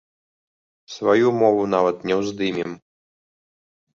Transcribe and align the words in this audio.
Сваю 0.93 1.27
мову 1.41 1.67
нават 1.75 1.97
не 2.11 2.15
ўздымем. 2.21 2.71